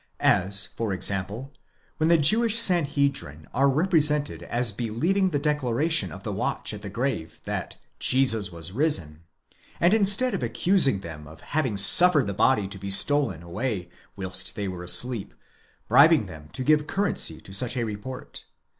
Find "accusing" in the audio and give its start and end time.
10.41-11.01